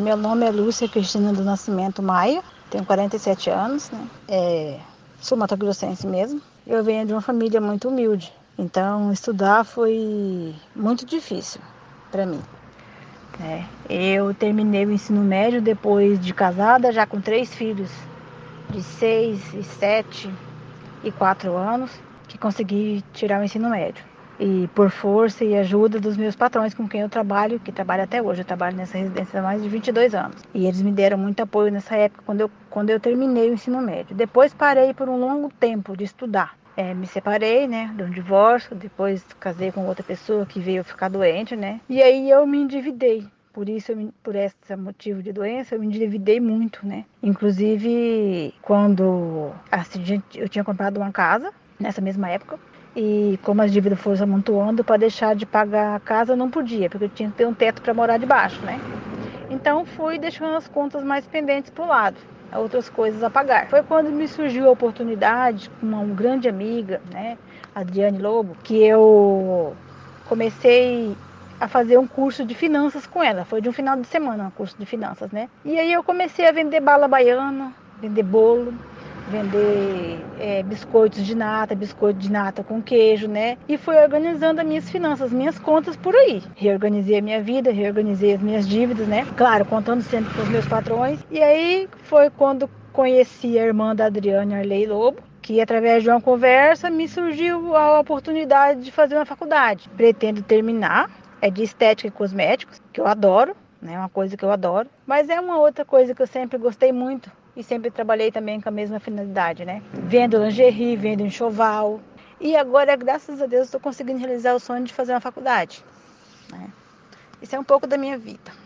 Meu 0.00 0.16
nome 0.16 0.46
é 0.46 0.50
Lúcia 0.50 0.88
Cristina 0.88 1.30
do 1.30 1.44
Nascimento 1.44 2.02
Maia, 2.02 2.42
tenho 2.70 2.86
47 2.86 3.50
anos, 3.50 3.90
né? 3.90 4.08
É, 4.26 4.80
sou 5.20 5.36
matogrossense 5.36 6.06
mesmo. 6.06 6.40
Eu 6.66 6.82
venho 6.82 7.06
de 7.06 7.12
uma 7.12 7.20
família 7.20 7.60
muito 7.60 7.90
humilde, 7.90 8.32
então 8.56 9.12
estudar 9.12 9.62
foi 9.62 10.54
muito 10.74 11.04
difícil 11.04 11.60
para 12.10 12.24
mim. 12.24 12.40
É, 13.42 13.62
eu 13.90 14.32
terminei 14.32 14.86
o 14.86 14.90
ensino 14.90 15.20
médio 15.20 15.60
depois 15.60 16.18
de 16.18 16.32
casada, 16.32 16.90
já 16.90 17.04
com 17.04 17.20
três 17.20 17.52
filhos, 17.52 17.90
de 18.70 18.82
seis 18.82 19.52
e 19.52 19.62
sete 19.62 20.32
e 21.04 21.12
quatro 21.12 21.58
anos, 21.58 21.90
que 22.26 22.38
consegui 22.38 23.04
tirar 23.12 23.38
o 23.38 23.44
ensino 23.44 23.68
médio 23.68 24.02
e 24.40 24.66
por 24.68 24.90
força 24.90 25.44
e 25.44 25.54
ajuda 25.54 26.00
dos 26.00 26.16
meus 26.16 26.34
patrões 26.34 26.72
com 26.72 26.88
quem 26.88 27.02
eu 27.02 27.08
trabalho, 27.08 27.60
que 27.60 27.70
trabalho 27.70 28.04
até 28.04 28.22
hoje. 28.22 28.40
Eu 28.40 28.44
trabalho 28.46 28.76
nessa 28.76 28.96
residência 28.96 29.38
há 29.38 29.42
mais 29.42 29.62
de 29.62 29.68
22 29.68 30.14
anos. 30.14 30.42
E 30.54 30.66
eles 30.66 30.80
me 30.80 30.90
deram 30.90 31.18
muito 31.18 31.40
apoio 31.40 31.70
nessa 31.70 31.94
época, 31.94 32.22
quando 32.24 32.40
eu, 32.40 32.50
quando 32.70 32.88
eu 32.88 32.98
terminei 32.98 33.50
o 33.50 33.52
ensino 33.52 33.80
médio. 33.82 34.16
Depois 34.16 34.54
parei 34.54 34.94
por 34.94 35.08
um 35.08 35.18
longo 35.18 35.52
tempo 35.60 35.94
de 35.94 36.04
estudar. 36.04 36.58
É, 36.76 36.94
me 36.94 37.06
separei, 37.06 37.68
né, 37.68 37.92
de 37.94 38.02
um 38.02 38.10
divórcio, 38.10 38.74
depois 38.74 39.22
casei 39.38 39.70
com 39.70 39.86
outra 39.86 40.02
pessoa 40.02 40.46
que 40.46 40.58
veio 40.58 40.82
ficar 40.82 41.10
doente, 41.10 41.54
né, 41.54 41.80
e 41.88 42.00
aí 42.00 42.30
eu 42.30 42.46
me 42.46 42.58
endividei. 42.58 43.26
Por 43.52 43.68
isso, 43.68 43.92
por 44.22 44.36
esse 44.36 44.76
motivo 44.76 45.20
de 45.20 45.32
doença, 45.32 45.74
eu 45.74 45.80
me 45.80 45.86
endividei 45.86 46.40
muito, 46.40 46.86
né. 46.86 47.04
Inclusive, 47.22 48.54
quando 48.62 49.50
assim, 49.70 50.22
eu 50.34 50.48
tinha 50.48 50.64
comprado 50.64 50.96
uma 50.98 51.10
casa, 51.10 51.52
nessa 51.78 52.00
mesma 52.00 52.30
época, 52.30 52.58
e 52.94 53.38
como 53.42 53.62
as 53.62 53.72
dívidas 53.72 54.00
foram 54.00 54.22
amontoando, 54.22 54.82
para 54.82 54.96
deixar 54.96 55.34
de 55.34 55.46
pagar 55.46 55.96
a 55.96 56.00
casa 56.00 56.34
não 56.34 56.50
podia, 56.50 56.90
porque 56.90 57.04
eu 57.04 57.08
tinha 57.08 57.30
que 57.30 57.36
ter 57.36 57.46
um 57.46 57.54
teto 57.54 57.80
para 57.82 57.94
morar 57.94 58.18
debaixo, 58.18 58.60
né? 58.64 58.80
Então 59.48 59.84
fui 59.84 60.18
deixando 60.18 60.56
as 60.56 60.68
contas 60.68 61.02
mais 61.02 61.26
pendentes 61.26 61.70
para 61.70 61.84
o 61.84 61.88
lado, 61.88 62.16
outras 62.54 62.88
coisas 62.88 63.22
a 63.22 63.30
pagar. 63.30 63.66
Foi 63.68 63.82
quando 63.82 64.10
me 64.10 64.26
surgiu 64.28 64.68
a 64.68 64.70
oportunidade 64.70 65.70
com 65.80 65.86
uma 65.86 66.04
grande 66.04 66.48
amiga, 66.48 67.00
né, 67.12 67.36
Adriane 67.74 68.18
Lobo, 68.18 68.56
que 68.62 68.82
eu 68.82 69.74
comecei 70.28 71.16
a 71.60 71.68
fazer 71.68 71.98
um 71.98 72.06
curso 72.06 72.44
de 72.44 72.54
finanças 72.54 73.06
com 73.06 73.22
ela. 73.22 73.44
Foi 73.44 73.60
de 73.60 73.68
um 73.68 73.72
final 73.72 73.96
de 73.96 74.06
semana, 74.06 74.44
um 74.44 74.50
curso 74.50 74.74
de 74.78 74.86
finanças, 74.86 75.30
né? 75.30 75.48
E 75.64 75.78
aí 75.78 75.92
eu 75.92 76.02
comecei 76.02 76.48
a 76.48 76.52
vender 76.52 76.80
bala 76.80 77.06
baiana, 77.06 77.72
vender 78.00 78.22
bolo, 78.22 78.72
vender 79.30 80.18
é, 80.38 80.62
biscoitos 80.62 81.24
de 81.24 81.34
nata, 81.34 81.74
biscoito 81.74 82.18
de 82.18 82.30
nata 82.30 82.64
com 82.64 82.82
queijo, 82.82 83.28
né? 83.28 83.56
E 83.68 83.78
fui 83.78 83.96
organizando 83.96 84.60
as 84.60 84.66
minhas 84.66 84.90
finanças, 84.90 85.32
minhas 85.32 85.58
contas 85.58 85.96
por 85.96 86.14
aí. 86.14 86.42
Reorganizei 86.56 87.18
a 87.18 87.22
minha 87.22 87.40
vida, 87.40 87.70
reorganizei 87.70 88.34
as 88.34 88.42
minhas 88.42 88.68
dívidas, 88.68 89.06
né? 89.06 89.26
Claro, 89.36 89.64
contando 89.64 90.02
sempre 90.02 90.34
com 90.34 90.42
os 90.42 90.48
meus 90.48 90.66
patrões. 90.66 91.20
E 91.30 91.40
aí 91.42 91.88
foi 92.02 92.28
quando 92.30 92.68
conheci 92.92 93.58
a 93.58 93.64
irmã 93.64 93.94
da 93.94 94.06
Adriane 94.06 94.54
Arley 94.54 94.86
Lobo, 94.86 95.22
que 95.40 95.60
através 95.60 96.02
de 96.02 96.10
uma 96.10 96.20
conversa 96.20 96.90
me 96.90 97.08
surgiu 97.08 97.74
a 97.76 98.00
oportunidade 98.00 98.82
de 98.82 98.90
fazer 98.90 99.14
uma 99.16 99.24
faculdade. 99.24 99.88
Pretendo 99.96 100.42
terminar, 100.42 101.10
é 101.40 101.50
de 101.50 101.62
estética 101.62 102.08
e 102.08 102.10
cosméticos, 102.10 102.80
que 102.92 103.00
eu 103.00 103.06
adoro, 103.06 103.56
né? 103.80 103.98
Uma 103.98 104.08
coisa 104.08 104.36
que 104.36 104.44
eu 104.44 104.50
adoro, 104.50 104.88
mas 105.06 105.28
é 105.30 105.40
uma 105.40 105.58
outra 105.58 105.84
coisa 105.84 106.14
que 106.14 106.22
eu 106.22 106.26
sempre 106.26 106.58
gostei 106.58 106.92
muito, 106.92 107.30
e 107.56 107.62
sempre 107.62 107.90
trabalhei 107.90 108.30
também 108.30 108.60
com 108.60 108.68
a 108.68 108.72
mesma 108.72 109.00
finalidade, 109.00 109.64
né? 109.64 109.82
Vendo 109.92 110.38
lingerie, 110.38 110.96
vendo 110.96 111.22
enxoval. 111.22 112.00
E 112.40 112.56
agora, 112.56 112.96
graças 112.96 113.42
a 113.42 113.46
Deus, 113.46 113.66
estou 113.66 113.80
conseguindo 113.80 114.18
realizar 114.18 114.54
o 114.54 114.60
sonho 114.60 114.84
de 114.84 114.94
fazer 114.94 115.12
uma 115.12 115.20
faculdade. 115.20 115.84
Né? 116.50 116.70
Isso 117.42 117.54
é 117.54 117.58
um 117.58 117.64
pouco 117.64 117.86
da 117.86 117.98
minha 117.98 118.16
vida. 118.16 118.59